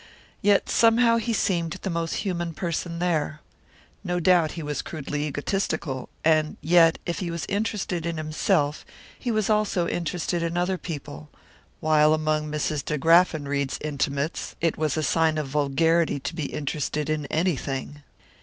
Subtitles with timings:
[0.41, 3.39] Yet somehow he seemed the most human person there.
[4.03, 8.83] No doubt he was crudely egotistical; and yet, if he was interested in himself,
[9.19, 11.29] he was also interested in other people,
[11.81, 12.83] while among Mrs.
[12.83, 18.01] De Graffenried's intimates it was a sign of vulgarity to be interested in anything.